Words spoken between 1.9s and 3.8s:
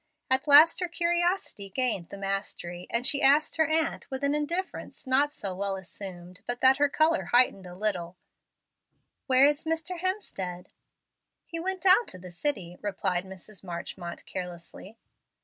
the mastery, and she asked her